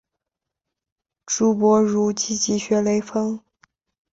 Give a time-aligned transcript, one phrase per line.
[1.27, 3.39] 朱伯儒积极学雷锋。